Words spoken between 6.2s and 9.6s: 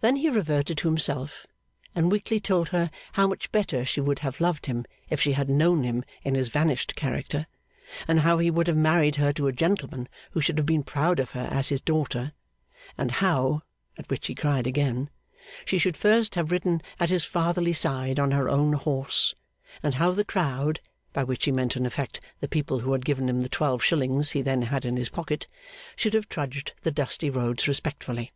in his vanished character, and how he would have married her to a